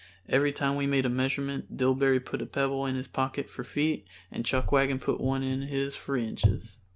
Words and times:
Every 0.27 0.51
time 0.51 0.77
we 0.77 0.87
made 0.87 1.05
a 1.05 1.09
measurement 1.09 1.77
Dillbery 1.77 2.21
put 2.25 2.41
a 2.41 2.47
pebble 2.47 2.87
in 2.87 2.95
his 2.95 3.07
pocket 3.07 3.51
for 3.51 3.63
feet 3.63 4.07
and 4.31 4.43
Chuckwagon 4.43 4.97
put 4.99 5.21
one 5.21 5.43
in 5.43 5.61
his 5.61 5.95
for 5.95 6.17
inches. 6.17 6.79